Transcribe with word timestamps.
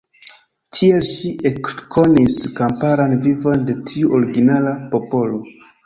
Tie 0.77 0.95
ŝi 1.09 1.33
ekkonis 1.51 2.39
kamparan 2.61 3.17
vivon 3.29 3.65
de 3.71 3.79
tiu 3.93 4.15
originala 4.21 4.77
popolo. 4.97 5.45